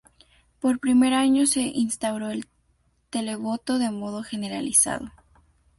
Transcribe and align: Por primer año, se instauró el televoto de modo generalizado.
Por 0.59 0.79
primer 0.79 1.13
año, 1.13 1.45
se 1.45 1.61
instauró 1.61 2.31
el 2.31 2.47
televoto 3.11 3.77
de 3.77 3.91
modo 3.91 4.23
generalizado. 4.23 5.11